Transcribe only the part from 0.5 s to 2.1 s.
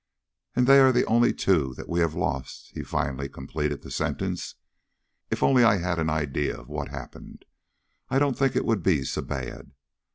"And they are the only two that we